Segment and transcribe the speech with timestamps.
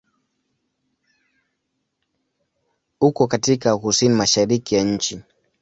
[3.01, 5.21] Uko katika kusini-mashariki ya nchi.